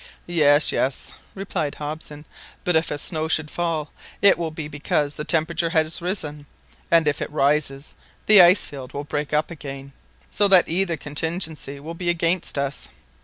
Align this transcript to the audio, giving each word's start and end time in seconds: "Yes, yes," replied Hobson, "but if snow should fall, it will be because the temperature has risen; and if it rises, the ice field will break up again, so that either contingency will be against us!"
"Yes, 0.25 0.71
yes," 0.71 1.13
replied 1.35 1.75
Hobson, 1.75 2.25
"but 2.63 2.75
if 2.75 2.87
snow 2.99 3.27
should 3.27 3.51
fall, 3.51 3.91
it 4.19 4.35
will 4.35 4.49
be 4.49 4.67
because 4.67 5.13
the 5.13 5.23
temperature 5.23 5.69
has 5.69 6.01
risen; 6.01 6.47
and 6.89 7.07
if 7.07 7.21
it 7.21 7.29
rises, 7.29 7.93
the 8.25 8.41
ice 8.41 8.65
field 8.65 8.93
will 8.95 9.03
break 9.03 9.31
up 9.31 9.51
again, 9.51 9.93
so 10.31 10.47
that 10.47 10.67
either 10.67 10.97
contingency 10.97 11.79
will 11.79 11.93
be 11.93 12.09
against 12.09 12.57
us!" 12.57 12.89